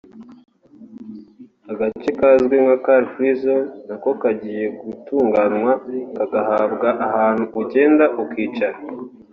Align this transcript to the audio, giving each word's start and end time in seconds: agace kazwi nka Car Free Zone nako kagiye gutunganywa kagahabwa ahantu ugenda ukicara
agace 1.71 2.09
kazwi 2.19 2.55
nka 2.65 2.77
Car 2.85 3.03
Free 3.11 3.35
Zone 3.41 3.69
nako 3.87 4.09
kagiye 4.21 4.65
gutunganywa 4.81 5.71
kagahabwa 6.15 6.89
ahantu 7.07 7.43
ugenda 7.61 8.05
ukicara 8.23 8.77